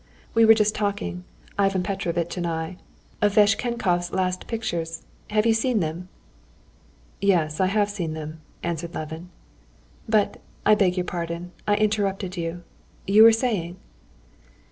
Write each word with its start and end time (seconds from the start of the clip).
"We 0.33 0.45
were 0.45 0.55
just 0.55 0.73
talking, 0.73 1.25
Ivan 1.59 1.83
Petrovitch 1.83 2.35
and 2.35 2.47
I, 2.47 2.77
of 3.21 3.35
Vashtchenkov's 3.35 4.11
last 4.11 4.47
pictures. 4.47 5.03
Have 5.29 5.45
you 5.45 5.53
seen 5.53 5.79
them?" 5.79 6.09
"Yes, 7.21 7.59
I 7.59 7.67
have 7.67 7.87
seen 7.87 8.13
them," 8.15 8.41
answered 8.63 8.95
Levin. 8.95 9.29
"But, 10.09 10.41
I 10.65 10.73
beg 10.73 10.97
your 10.97 11.05
pardon, 11.05 11.51
I 11.67 11.75
interrupted 11.75 12.35
you... 12.35 12.63
you 13.05 13.21
were 13.21 13.31
saying?..." 13.31 13.75